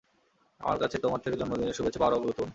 আমার 0.63 0.77
কাছে, 0.83 0.97
তোমার 1.03 1.21
থেকে 1.23 1.35
জন্মদিনের 1.41 1.75
শুভেচ্ছা 1.77 1.99
পাওয়া 2.01 2.11
আরো 2.13 2.21
গুরুত্বপূর্ণ। 2.23 2.49